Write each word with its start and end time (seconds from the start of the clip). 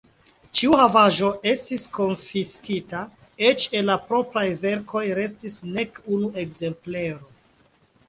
Ĉiu 0.59 0.77
havaĵo 0.77 1.29
estis 1.51 1.83
konfiskita, 1.97 3.03
eĉ 3.51 3.69
el 3.83 3.87
la 3.93 4.01
propraj 4.09 4.47
verkoj 4.67 5.07
restis 5.23 5.63
nek 5.79 6.05
unu 6.19 6.35
ekzemplero. 6.49 7.35